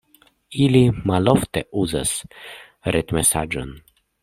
[0.67, 0.79] Ili
[1.11, 2.15] malofte uzas
[2.99, 3.73] retmesaĝon.